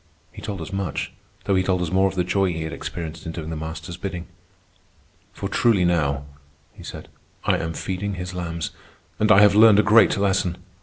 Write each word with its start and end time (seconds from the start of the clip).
He 0.31 0.41
told 0.41 0.61
us 0.61 0.73
much, 0.73 1.13
though 1.43 1.53
he 1.53 1.61
told 1.61 1.83
us 1.83 1.91
more 1.91 2.07
of 2.07 2.15
the 2.15 2.23
joy 2.23 2.51
he 2.51 2.63
had 2.63 2.73
experienced 2.73 3.27
in 3.27 3.33
doing 3.33 3.51
the 3.51 3.55
Master's 3.55 3.97
bidding. 3.97 4.25
"For 5.31 5.47
truly 5.47 5.85
now," 5.85 6.25
he 6.73 6.81
said, 6.81 7.07
"I 7.43 7.57
am 7.57 7.73
feeding 7.73 8.15
his 8.15 8.33
lambs. 8.33 8.71
And 9.19 9.31
I 9.31 9.41
have 9.41 9.53
learned 9.53 9.77
a 9.77 9.83
great 9.83 10.17
lesson. 10.17 10.57